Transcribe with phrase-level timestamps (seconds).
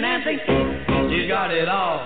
[0.00, 0.38] Nancy,
[1.10, 2.01] she's got it all.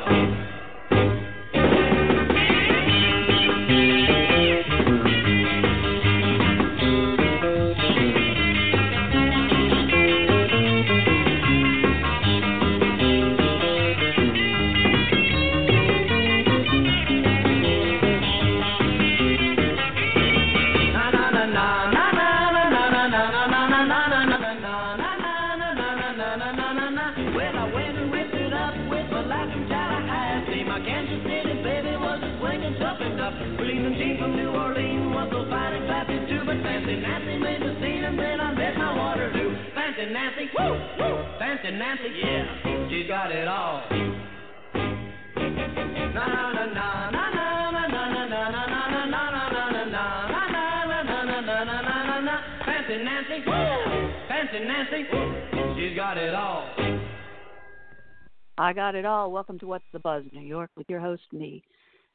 [61.16, 61.62] Host, me,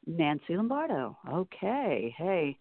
[0.05, 1.17] Nancy Lombardo.
[1.31, 2.57] Okay, hey,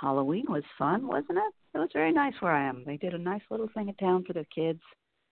[0.00, 1.54] Halloween was fun, wasn't it?
[1.74, 2.82] It was very nice where I am.
[2.86, 4.80] They did a nice little thing in town for their kids.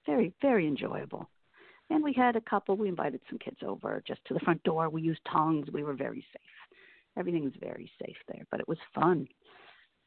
[0.06, 1.28] Very, very enjoyable.
[1.90, 4.88] And we had a couple, we invited some kids over just to the front door.
[4.88, 5.68] We used tongs.
[5.72, 6.78] We were very safe.
[7.18, 9.26] Everything was very safe there, but it was fun.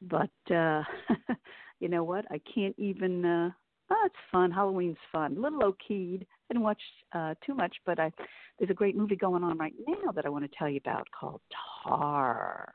[0.02, 0.84] But, uh,
[1.80, 2.26] you know what?
[2.32, 3.52] I can't even, uh,
[3.92, 4.52] oh, it's fun.
[4.52, 5.38] Halloween's fun.
[5.38, 6.26] A little low keyed.
[6.50, 6.82] I didn't watch
[7.14, 8.12] uh, too much, but I,
[8.58, 11.08] there's a great movie going on right now that I want to tell you about
[11.18, 11.42] called
[11.84, 12.74] Tar.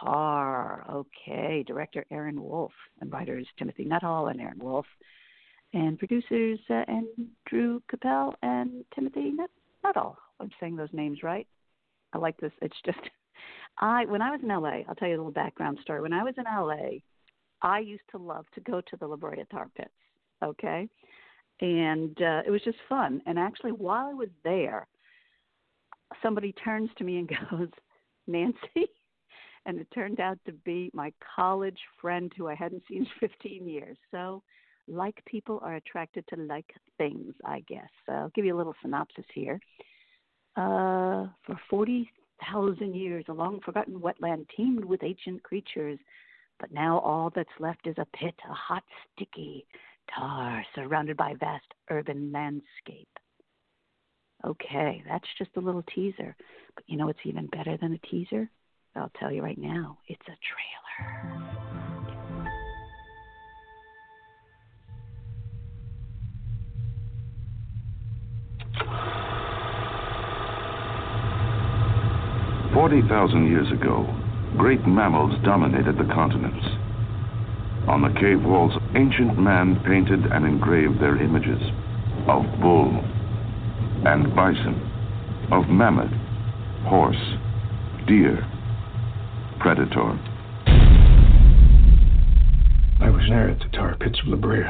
[0.00, 0.86] Tar.
[0.90, 1.62] Okay.
[1.66, 4.86] Director Aaron Wolf and writers Timothy Nuttall and Aaron Wolf
[5.74, 9.50] and producers uh, Andrew Capel and Timothy Nut-
[9.82, 10.16] Nuttall.
[10.40, 11.46] I'm saying those names right.
[12.12, 12.52] I like this.
[12.62, 12.98] It's just
[13.78, 16.00] I when I was in LA, I'll tell you a little background story.
[16.00, 17.00] When I was in LA,
[17.60, 19.90] I used to love to go to the La Brea Tar Pits.
[20.42, 20.88] Okay,
[21.60, 23.22] and uh, it was just fun.
[23.26, 24.86] And actually, while I was there,
[26.22, 27.68] somebody turns to me and goes,
[28.26, 28.88] "Nancy,"
[29.66, 33.68] and it turned out to be my college friend who I hadn't seen in 15
[33.68, 33.96] years.
[34.10, 34.42] So,
[34.88, 37.88] like people are attracted to like things, I guess.
[38.06, 39.60] So I'll give you a little synopsis here.
[40.56, 45.98] Uh, for 40,000 years, a long forgotten wetland teemed with ancient creatures,
[46.60, 48.84] but now all that's left is a pit, a hot,
[49.16, 49.66] sticky
[50.12, 53.08] tar surrounded by vast urban landscape.
[54.44, 56.36] Okay, that's just a little teaser.
[56.74, 58.50] But you know what's even better than a teaser?
[58.96, 59.98] I'll tell you right now.
[60.06, 61.54] It's a trailer.
[72.74, 74.04] Forty thousand years ago,
[74.58, 76.83] great mammals dominated the continents.
[77.86, 81.60] On the cave walls, ancient man painted and engraved their images
[82.26, 82.88] of bull
[84.06, 84.80] and bison,
[85.52, 86.10] of mammoth,
[86.88, 87.36] horse,
[88.08, 88.40] deer,
[89.60, 90.18] predator.
[93.00, 94.64] I was there at the tar pits of La Brea.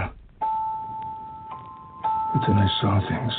[2.32, 3.32] But then I saw things.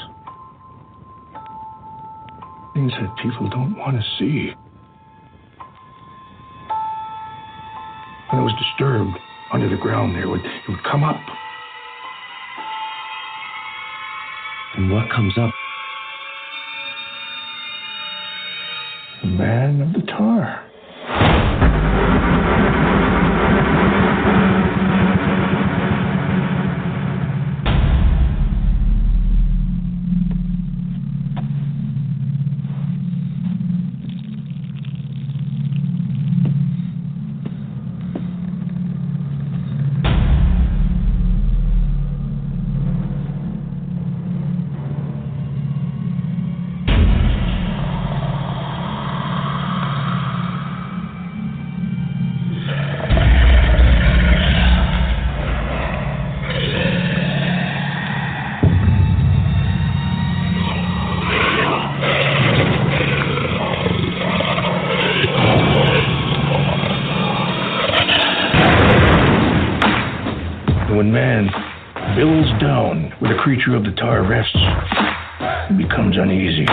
[2.73, 4.53] Things that people don't want to see.
[8.31, 9.19] When it was disturbed
[9.55, 11.21] under the ground there, it would, it would come up.
[14.75, 15.49] And what comes up?
[19.21, 20.69] The man of the tar.
[73.55, 74.53] Creature of the tar rests,
[75.77, 76.65] becomes uneasy.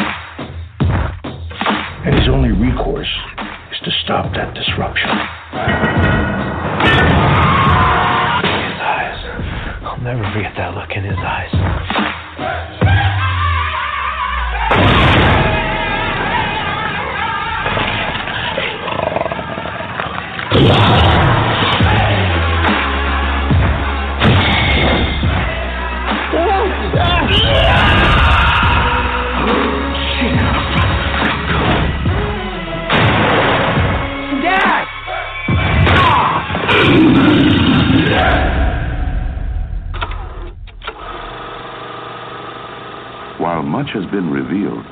[43.93, 44.85] Has been revealed,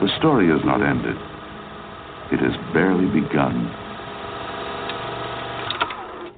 [0.00, 1.16] the story is not ended.
[2.32, 3.70] It has barely begun.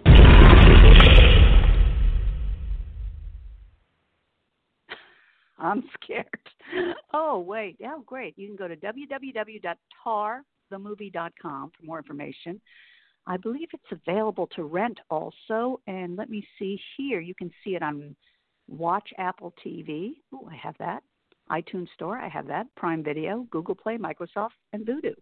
[5.58, 6.26] I'm scared.
[7.12, 7.76] Oh, wait.
[7.84, 8.38] Oh, great.
[8.38, 12.58] You can go to www.tarthemovie.com for more information.
[13.26, 15.80] I believe it's available to rent also.
[15.86, 17.20] And let me see here.
[17.20, 18.16] You can see it on
[18.68, 20.14] Watch Apple TV.
[20.32, 21.02] Oh, I have that.
[21.52, 22.66] iTunes Store, I have that.
[22.76, 25.14] Prime Video, Google Play, Microsoft, and Vudu.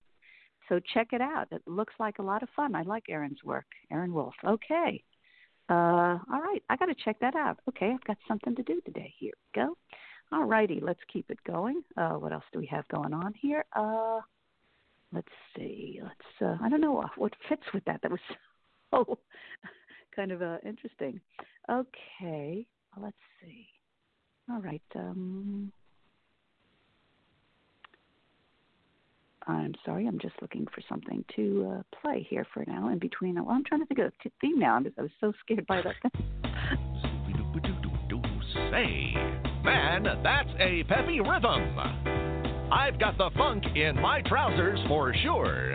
[0.69, 1.49] So check it out.
[1.50, 2.77] It looks like a lot of fun.
[2.77, 3.67] I like Aaron's work.
[3.91, 4.35] Aaron Wolf.
[4.44, 5.03] Okay.
[5.69, 6.62] Uh, all right.
[6.71, 7.59] I got to check that out.
[7.69, 7.91] Okay.
[7.93, 9.12] I've got something to do today.
[9.19, 9.77] Here we go.
[10.32, 10.79] All righty.
[10.81, 11.82] Let's keep it going.
[11.97, 13.65] Uh, what else do we have going on here?
[13.75, 14.21] Uh,
[15.12, 16.00] let's see.
[16.00, 16.41] Let's.
[16.41, 18.00] Uh, I don't know what fits with that.
[18.03, 18.21] That was
[18.93, 19.19] so
[20.15, 21.21] kind of uh, interesting.
[21.69, 22.65] Okay.
[22.97, 23.67] Let's see.
[24.49, 24.83] All right.
[24.94, 25.73] Um,
[29.46, 30.06] I'm sorry.
[30.06, 32.88] I'm just looking for something to uh, play here for now.
[32.88, 34.75] In between, well, I'm trying to think of a theme now.
[34.75, 36.26] I'm just, I was so scared by that thing.
[38.72, 39.14] Say,
[39.64, 41.78] man, that's a peppy rhythm.
[42.72, 45.75] I've got the funk in my trousers for sure.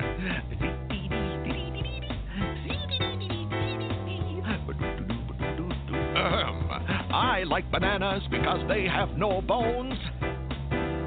[7.13, 9.93] I like bananas because they have no bones.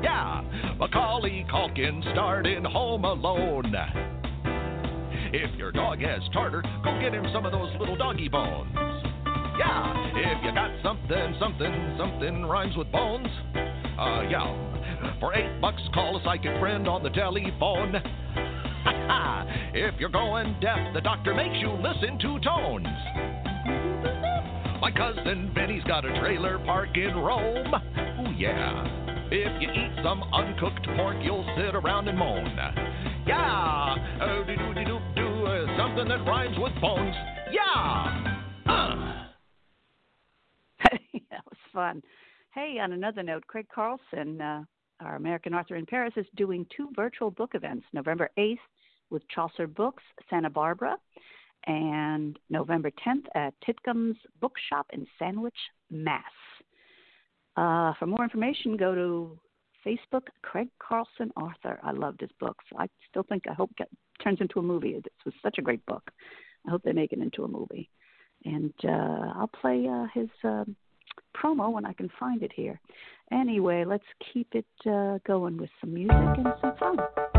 [0.02, 0.42] Yeah,
[0.78, 3.74] Macaulay Culkin starred in Home Alone.
[5.32, 8.70] If your dog has tartar, go get him some of those little doggy bones.
[9.58, 13.26] Yeah, if you got something, something, something rhymes with bones.
[13.98, 15.18] Uh, yeah.
[15.18, 17.94] For eight bucks, call a psychic friend on the telephone.
[19.74, 22.86] if you're going deaf, the doctor makes you listen to tones.
[24.80, 27.74] My cousin Benny's got a trailer park in Rome.
[28.20, 29.07] Ooh, yeah.
[29.30, 32.46] If you eat some uncooked pork, you'll sit around and moan.
[33.26, 33.94] Yeah.
[34.22, 37.14] Oh, do do do do something that rhymes with bones.
[37.52, 38.36] Yeah.
[38.66, 39.26] Uh.
[41.30, 42.02] that was fun.
[42.54, 44.62] Hey, on another note, Craig Carlson, uh,
[45.00, 48.56] our American author in Paris, is doing two virtual book events November 8th
[49.10, 50.96] with Chaucer Books, Santa Barbara,
[51.66, 55.54] and November 10th at Titcomb's Bookshop in Sandwich,
[55.90, 56.22] Mass.
[57.58, 59.38] Uh, for more information, go to
[59.84, 61.80] Facebook, Craig Carlson Author.
[61.82, 62.64] I loved his books.
[62.78, 63.88] I still think, I hope it
[64.22, 64.90] turns into a movie.
[64.90, 66.10] It was such a great book.
[66.66, 67.90] I hope they make it into a movie
[68.44, 70.76] and uh, I'll play uh, his um,
[71.36, 72.80] promo when I can find it here.
[73.32, 77.37] Anyway, let's keep it uh, going with some music and some fun.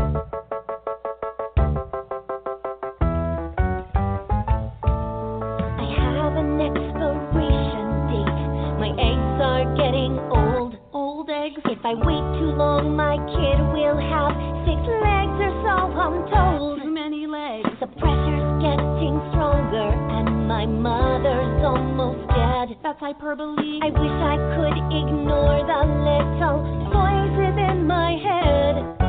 [11.90, 14.30] I wait too long, my kid will have
[14.62, 16.82] six legs or so, I'm told.
[16.82, 17.66] Too many legs.
[17.82, 22.78] The pressure's getting stronger, and my mother's almost dead.
[22.84, 23.82] That's hyperbole.
[23.82, 26.62] I wish I could ignore the little
[26.94, 28.99] voice within my head.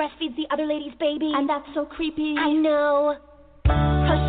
[0.00, 1.32] Breastfeeds the other lady's baby.
[1.34, 2.34] And that's so creepy.
[2.38, 3.16] I know.
[3.66, 4.19] Hush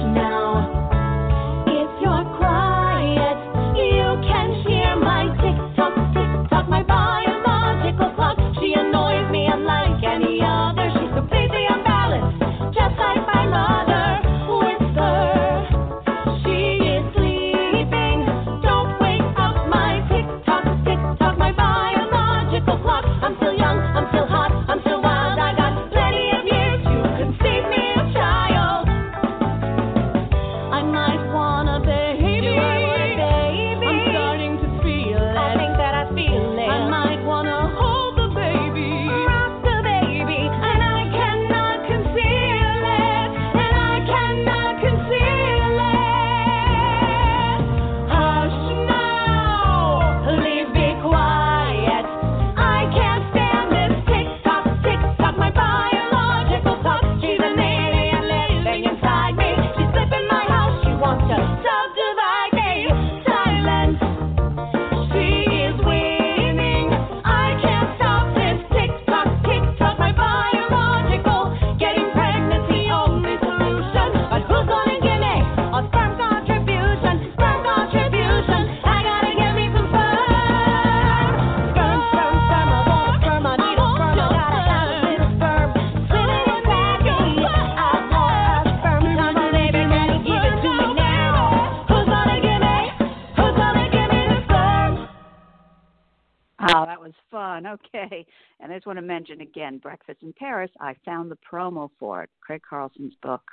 [98.59, 100.71] And I just want to mention again Breakfast in Paris.
[100.79, 103.43] I found the promo for it, Craig Carlson's book.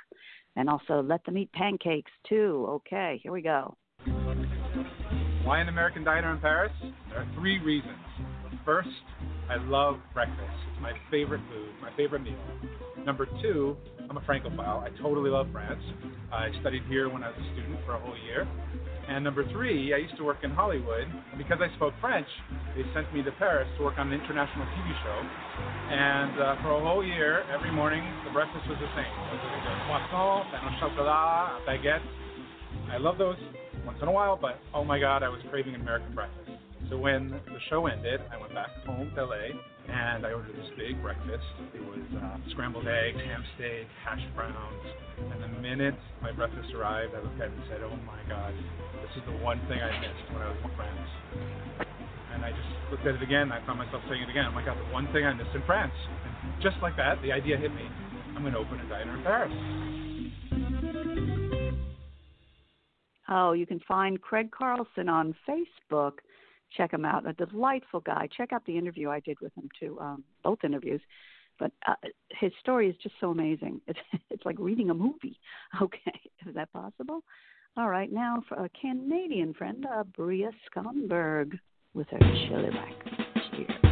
[0.55, 2.65] And also Let Them Eat Pancakes, too.
[2.69, 3.77] Okay, here we go.
[5.43, 6.71] Why an American diner in Paris?
[7.09, 7.97] There are three reasons.
[8.65, 8.89] First,
[9.49, 10.53] I love breakfast.
[10.69, 12.37] It's my favorite food, my favorite meal.
[13.03, 13.75] Number two,
[14.07, 14.85] I'm a Francophile.
[14.85, 15.81] I totally love France.
[16.31, 18.47] I studied here when I was a student for a whole year.
[19.09, 21.09] And number three, I used to work in Hollywood.
[21.35, 22.27] Because I spoke French,
[22.77, 25.17] they sent me to Paris to work on an international TV show.
[25.17, 29.09] And uh, for a whole year, every morning, the breakfast was the same.
[29.09, 32.05] It was like a croissant, pain au chocolat, a baguette.
[32.93, 33.37] I love those
[33.83, 36.58] once in a while, but oh my god, I was craving an American breakfast.
[36.89, 39.53] So when the show ended, I went back home to LA
[39.87, 41.45] and I ordered this big breakfast.
[41.73, 44.85] It was uh, scrambled eggs, ham steak, hash browns.
[45.17, 48.53] And the minute my breakfast arrived, I looked at it and said, oh my god,
[49.05, 51.09] this is the one thing I missed when I was in France."
[52.33, 53.49] And I just looked at it again.
[53.49, 54.45] And I found myself saying it again.
[54.49, 55.93] Oh my god, the one thing I missed in France.
[56.25, 57.85] And just like that, the idea hit me.
[58.33, 59.53] I'm going to open a diner in Paris.
[63.29, 66.13] Oh, you can find Craig Carlson on Facebook.
[66.75, 67.27] Check him out.
[67.27, 68.27] A delightful guy.
[68.35, 69.97] Check out the interview I did with him too.
[69.99, 71.01] Um, both interviews.
[71.57, 71.95] But uh,
[72.39, 73.81] his story is just so amazing.
[73.87, 73.99] It's
[74.29, 75.39] it's like reading a movie.
[75.81, 77.23] Okay, is that possible?
[77.77, 81.57] All right, now for a Canadian friend, uh, Bria Skonberg
[81.93, 82.93] with her chili back.
[83.51, 83.88] Cheers.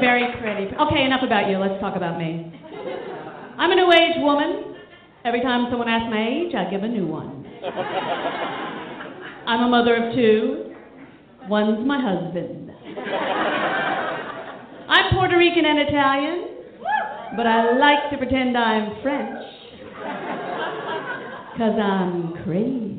[0.00, 0.74] Very, pretty.
[0.74, 1.58] Okay, enough about you.
[1.58, 2.52] Let's talk about me.
[3.58, 4.76] I'm a new age woman.
[5.24, 7.46] Every time someone asks my age, I give a new one.
[9.46, 10.74] I'm a mother of two.
[11.48, 12.70] One's my husband.
[14.88, 16.48] I'm Puerto Rican and Italian,
[17.36, 19.38] but I like to pretend I'm French.
[21.52, 22.94] Because I'm crazy.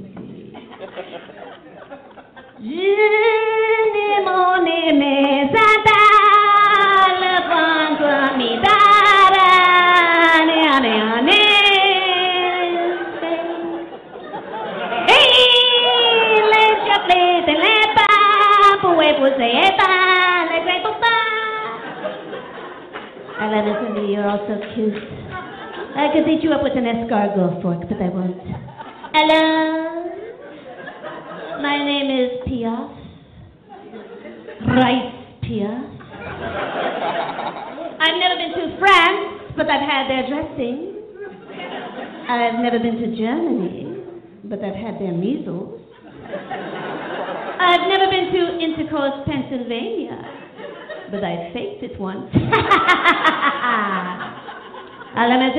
[5.57, 5.61] I
[23.47, 24.13] love it, Cindy.
[24.13, 24.95] You're all so cute.
[25.95, 28.37] I could beat you up with an escargot fork, but I won't.
[29.13, 30.05] Hello?
[31.61, 32.91] My name is Piaf.
[34.67, 35.95] Rice Piaf.
[37.99, 40.95] I've never been to France, but I've had their dressing.
[42.27, 44.03] I've never been to Germany,
[44.45, 45.79] but I've had their measles.
[47.57, 50.17] I've never been to Intercourse, Pennsylvania,
[51.11, 52.33] but I faked it once.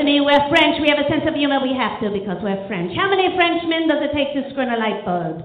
[0.06, 0.78] Me, we're French.
[0.80, 1.58] We have a sense of humor.
[1.60, 2.94] We have to because we're French.
[2.94, 5.42] How many Frenchmen does it take to screw a light bulb?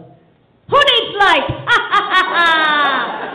[0.69, 1.49] Who needs light?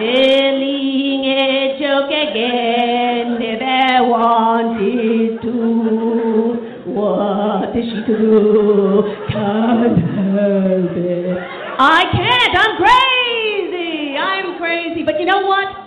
[0.00, 6.88] Telling a joke again, never wanted to.
[6.94, 9.04] What is she to do?
[9.28, 11.36] Can't help it.
[11.78, 12.56] I can't.
[12.56, 14.16] I'm crazy.
[14.16, 15.02] I'm crazy.
[15.04, 15.79] But you know what?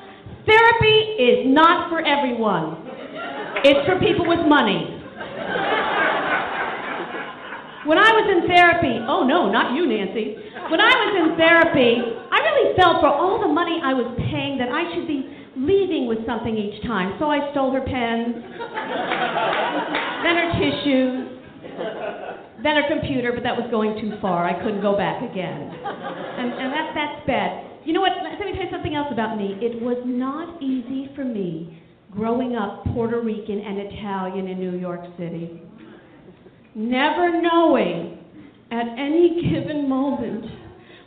[1.23, 2.83] Is not for everyone.
[3.63, 4.91] It's for people with money.
[7.88, 10.36] When I was in therapy, oh no, not you, Nancy.
[10.67, 14.59] When I was in therapy, I really felt for all the money I was paying
[14.59, 17.15] that I should be leaving with something each time.
[17.19, 18.43] So I stole her pens,
[20.27, 21.39] then her tissues,
[22.67, 24.43] then her computer, but that was going too far.
[24.43, 25.71] I couldn't go back again.
[25.71, 27.72] And, and that, that's bad.
[27.86, 28.12] You know what?
[28.24, 29.58] Let me tell you something else about me.
[29.60, 35.02] It was not easy for me growing up Puerto Rican and Italian in New York
[35.17, 35.62] City.
[36.76, 38.19] Never knowing
[38.72, 40.46] at any given moment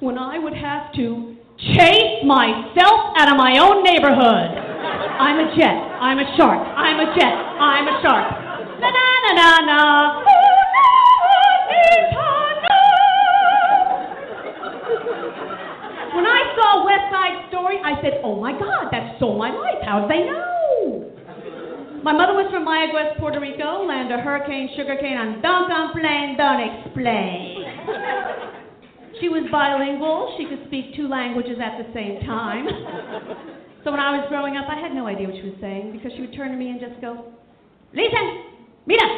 [0.01, 1.37] when I would have to
[1.75, 4.53] chase myself out of my own neighborhood.
[5.17, 5.77] I'm a jet.
[5.99, 6.61] I'm a shark.
[6.61, 7.33] I'm a jet.
[7.33, 8.27] I'm a shark.
[8.81, 10.36] Na na na na na.
[17.67, 19.83] Story, I said, "Oh my God, that's so my life.
[19.83, 21.11] How did they know?"
[22.05, 26.63] My mother was from Mayaguez, Puerto Rico, land of hurricane, sugarcane, and don't complain, don't
[26.63, 27.67] explain.
[29.19, 30.37] She was bilingual.
[30.39, 32.69] She could speak two languages at the same time.
[33.83, 36.11] So when I was growing up, I had no idea what she was saying because
[36.15, 37.35] she would turn to me and just go,
[37.95, 38.27] Listen,
[38.87, 39.09] mira.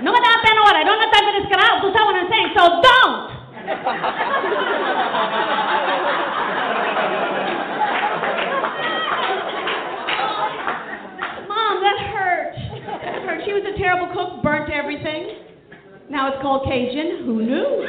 [0.00, 0.80] No me da pena ahora.
[0.84, 1.84] For this carajo.
[1.84, 3.23] Tú sabes what I'm saying, so don't.
[11.48, 12.52] Mom, that hurt.
[13.00, 13.40] That hurt.
[13.46, 15.38] She was a terrible cook, burnt everything.
[16.10, 17.24] Now it's called Cajun.
[17.24, 17.88] Who knew?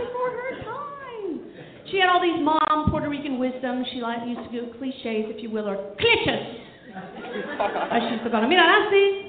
[0.00, 1.44] Before her time.
[1.90, 3.84] She had all these mom Puerto Rican wisdom.
[3.92, 6.56] She like, used to do cliches, if you will, or cliches.
[6.88, 9.28] She used to go, mira, Nancy,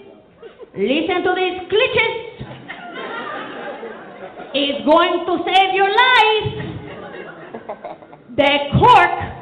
[0.80, 2.23] listen to these cliches.
[4.56, 6.64] It's going to save your life.
[8.38, 9.34] The cork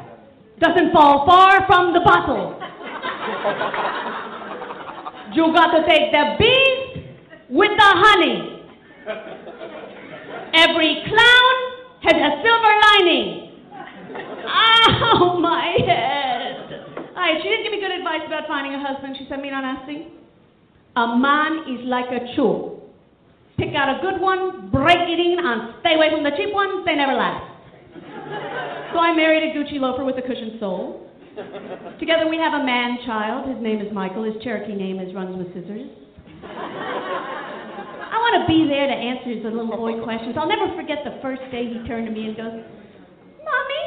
[0.58, 2.58] doesn't fall far from the bottle.
[5.34, 7.04] You got to take the bees
[7.48, 8.64] with the honey.
[10.54, 11.54] Every clown
[12.02, 13.52] has a silver lining.
[14.46, 16.72] Ow, my head.
[16.96, 19.16] All right, she didn't give me good advice about finding a husband.
[19.18, 20.08] She said, Mira, Nancy,
[20.96, 22.71] a man is like a shoe.
[23.62, 26.82] Pick out a good one, break it in, and stay away from the cheap ones.
[26.82, 27.46] They never last.
[28.90, 31.06] So I married a Gucci loafer with a cushioned soul.
[32.02, 33.46] Together we have a man child.
[33.46, 34.26] His name is Michael.
[34.26, 35.86] His Cherokee name is Runs with Scissors.
[36.42, 40.34] I want to be there to answer his little boy questions.
[40.34, 42.66] I'll never forget the first day he turned to me and goes,
[43.46, 43.84] Mommy,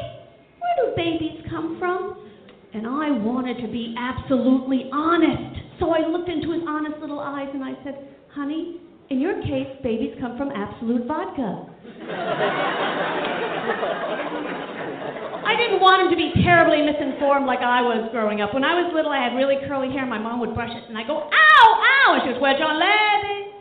[0.63, 2.23] where do babies come from?
[2.71, 5.83] And I wanted to be absolutely honest.
[5.83, 9.67] So I looked into his honest little eyes and I said, Honey, in your case,
[9.83, 11.65] babies come from Absolut vodka.
[15.45, 18.53] I didn't want him to be terribly misinformed like I was growing up.
[18.53, 20.05] When I was little, I had really curly hair.
[20.05, 22.79] My mom would brush it, and I go, ow, ow, and she goes, well, John
[22.81, 23.53] Levy,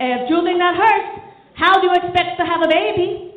[0.00, 1.18] if think that hurts,
[1.54, 3.34] how do you expect to have a baby?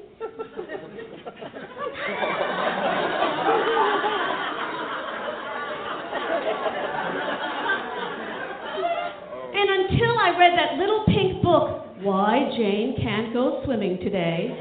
[9.58, 14.54] And until I read that little pink book, Why Jane Can't Go Swimming Today,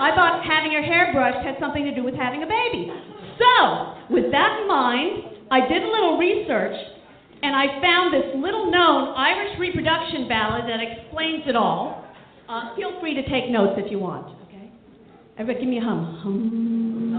[0.00, 2.88] I thought having your hair brushed had something to do with having a baby.
[3.36, 6.72] So, with that in mind, I did a little research
[7.42, 12.08] and I found this little known Irish reproduction ballad that explains it all.
[12.48, 14.24] Uh, feel free to take notes if you want.
[14.48, 14.72] Okay?
[15.36, 16.18] Everybody, give me a hum.
[16.22, 17.11] Hum.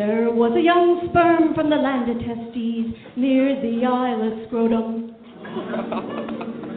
[0.00, 2.88] There was a young sperm from the land of Testes
[3.20, 5.12] near the Isle of Scrotum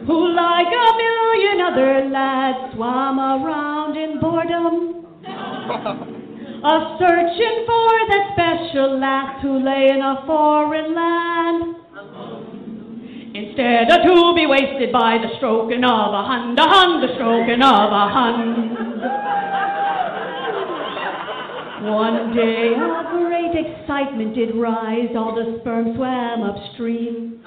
[0.04, 9.00] who, like a million other lads, swam around in boredom, a searching for that special
[9.00, 11.80] lass who lay in a foreign land.
[13.32, 17.64] Instead of to be wasted by the stroking of a hand, a hand, the stroking
[17.64, 18.83] of a hand.
[21.84, 27.44] One day a great excitement did rise, all the sperm swam upstream.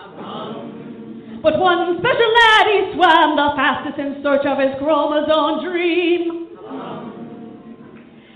[1.41, 6.53] But one special lad, he swam the fastest in search of his chromosome dream.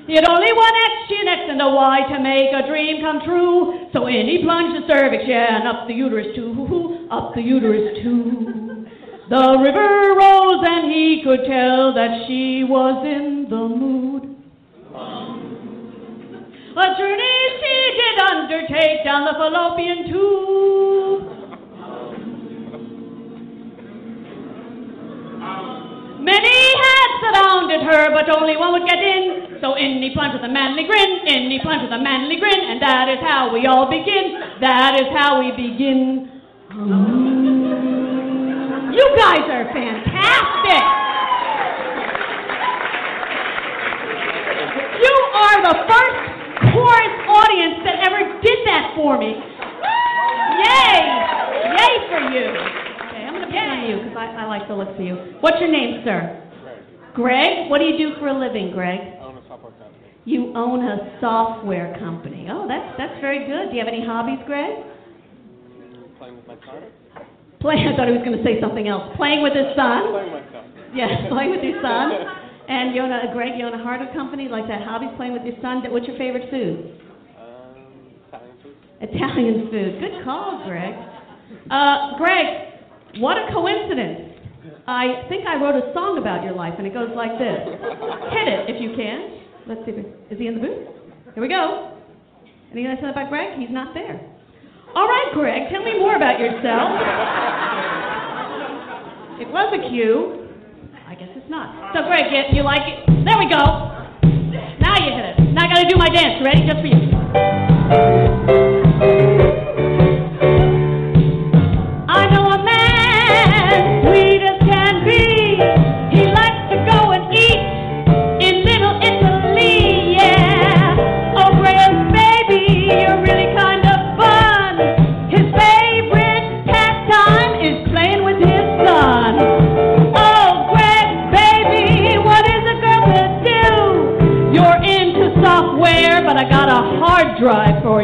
[0.07, 3.21] He had only one X, and X, and a Y to make a dream come
[3.23, 3.85] true.
[3.93, 8.01] So in he plunged the cervix, yeah, and up the uterus too, up the uterus
[8.01, 8.87] too.
[9.29, 14.30] The river rose, and he could tell that she was in the mood.
[16.73, 21.27] A journey she did undertake down the fallopian tube.
[26.21, 29.57] Many had surrounded her, but only one would get in.
[29.59, 32.61] So in he plunged with a manly grin, in he plunged with a manly grin,
[32.63, 34.39] and that is how we all begin.
[34.61, 36.29] That is how we begin.
[38.95, 40.83] You guys are fantastic.
[45.03, 49.33] You are the first chorus audience that ever did that for me.
[50.61, 50.95] Yay!
[51.73, 52.45] Yay for you.
[53.09, 55.41] Okay, I'm going to pick on you because I, I like the looks of you.
[55.41, 56.37] What's your name, sir?
[57.13, 57.13] Greg.
[57.13, 57.69] Greg?
[57.69, 58.99] What do you do for a living, Greg?
[58.99, 60.07] I own a software company.
[60.25, 62.47] You own a software company.
[62.51, 63.71] Oh, that's that's very good.
[63.71, 64.85] Do you have any hobbies, Greg?
[66.19, 66.85] Playing with my son.
[67.59, 67.81] Play.
[67.81, 69.09] I thought he was going to say something else.
[69.17, 70.13] Playing with his son.
[70.13, 70.65] Playing with my son.
[70.93, 72.11] Yes, playing with your son.
[72.67, 73.53] And you own a Greg.
[73.57, 74.83] You own a hardware company like that.
[74.83, 75.83] Hobbies playing with your son.
[75.91, 76.99] What's your favorite food?
[77.37, 78.75] Um, Italian food.
[79.01, 79.99] Italian food.
[79.99, 80.93] Good call, Greg.
[81.69, 82.45] Uh, Greg,
[83.19, 84.31] what a coincidence.
[84.87, 87.59] I think I wrote a song about your life, and it goes like this.
[88.33, 89.41] Hit it if you can.
[89.67, 89.91] Let's see.
[89.91, 90.87] If it, is he in the booth?
[91.33, 91.97] Here we go.
[92.71, 93.59] Anything to say about Greg?
[93.59, 94.19] He's not there.
[94.95, 96.91] All right, Greg, tell me more about yourself.
[99.39, 100.40] It was a cue.
[101.51, 101.93] Not.
[101.93, 103.25] So, Greg, you, you like it?
[103.25, 103.59] There we go.
[104.79, 105.51] Now you hit it.
[105.51, 106.41] Now I got to do my dance.
[106.41, 106.65] Ready?
[106.65, 108.20] Just for you.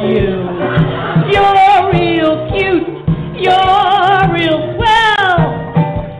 [0.07, 0.47] You.
[1.31, 2.87] You're real cute.
[3.35, 5.39] You're real swell.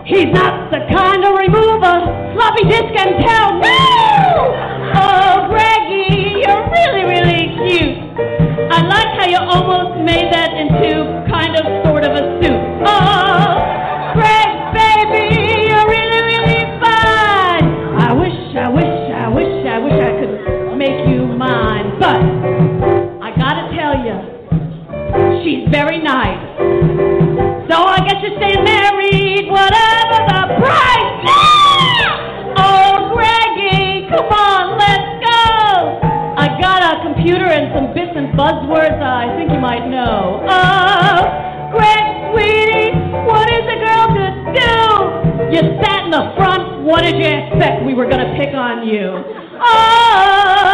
[0.06, 3.60] He's not the kind to remove a floppy disk and tell.
[3.60, 4.68] No!
[5.00, 7.98] Oh, Greggy, you're really, really cute.
[8.72, 12.27] I like how you almost made that into kind of sort of a
[38.68, 40.44] buzzwords I think you might know.
[40.44, 42.92] Oh, Greg, sweetie,
[43.26, 44.76] what is a girl to do?
[45.56, 46.84] You sat in the front.
[46.84, 49.24] What did you expect we were gonna pick on you?
[49.60, 50.67] Oh,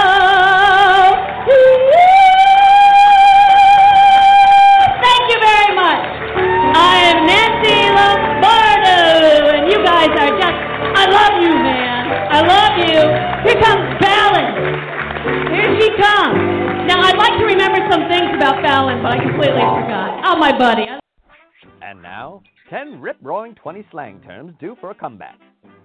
[17.93, 20.25] some things about Fallon, but I completely forgot.
[20.25, 20.85] Oh, my buddy.
[21.83, 25.37] And now, 10 rip roaring 20 slang terms due for a comeback.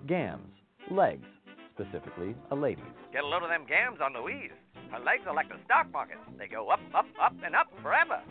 [0.06, 0.48] Gams,
[0.90, 1.26] legs,
[1.74, 2.84] specifically a lady's.
[3.12, 4.52] Get a load of them gams on Louise.
[4.90, 6.16] Her legs are like the stock market.
[6.38, 8.22] They go up, up, up, and up forever.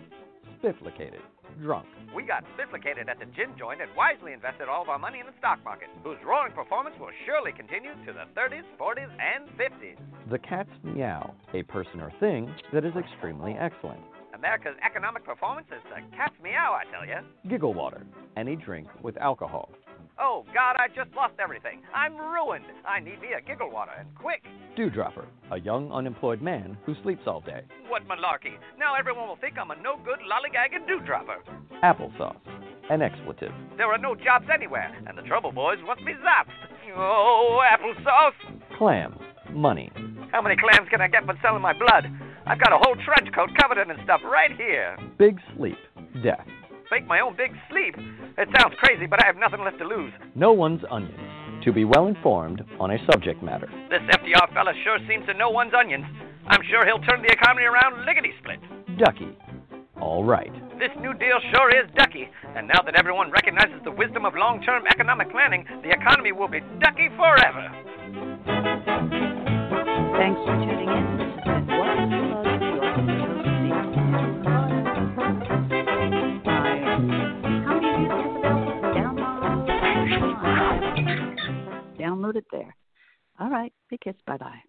[0.61, 1.21] Spifflicated,
[1.61, 1.85] drunk.
[2.15, 5.27] We got spifflicated at the gin joint and wisely invested all of our money in
[5.27, 9.97] the stock market, whose roaring performance will surely continue to the 30s, 40s, and 50s.
[10.31, 14.01] The cat's meow, a person or thing that is extremely excellent.
[14.33, 17.21] America's economic performance is the cat's meow, I tell you.
[17.49, 19.69] Giggle water, any drink with alcohol.
[20.19, 21.81] Oh, God, I just lost everything.
[21.93, 22.65] I'm ruined.
[22.87, 24.43] I need me a giggle water, and quick.
[24.75, 27.61] Dewdropper, a young unemployed man who sleeps all day.
[27.87, 28.57] What malarkey.
[28.79, 31.37] Now everyone will think I'm a no good lollygagging dewdropper.
[31.83, 32.37] Applesauce,
[32.89, 33.51] an expletive.
[33.77, 36.53] There are no jobs anywhere, and the trouble boys want me zapped.
[36.95, 38.77] Oh, applesauce.
[38.77, 39.19] Clams,
[39.51, 39.91] money.
[40.31, 42.05] How many clams can I get for selling my blood?
[42.47, 44.97] I've got a whole trench coat covered in and stuff right here.
[45.19, 45.77] Big sleep,
[46.23, 46.47] death.
[46.91, 47.95] Make my own big sleep.
[48.37, 50.11] It sounds crazy, but I have nothing left to lose.
[50.35, 51.19] No one's onions.
[51.65, 53.67] To be well informed on a subject matter.
[53.89, 56.05] This FDR fella sure seems to know one's onions.
[56.47, 58.59] I'm sure he'll turn the economy around lickety split.
[58.97, 59.35] Ducky.
[59.99, 60.53] All right.
[60.79, 64.61] This New Deal sure is ducky, and now that everyone recognizes the wisdom of long
[64.61, 67.67] term economic planning, the economy will be ducky forever.
[70.15, 71.17] Thanks for tuning in.
[71.17, 72.26] This has been What's
[82.17, 82.75] Download it there.
[83.39, 83.73] All right.
[83.89, 84.15] Big kiss.
[84.25, 84.61] Bye bye.